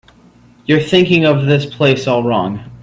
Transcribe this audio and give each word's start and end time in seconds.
You're 0.65 0.79
thinking 0.79 1.25
of 1.25 1.45
this 1.45 1.67
place 1.67 2.07
all 2.07 2.23
wrong. 2.23 2.71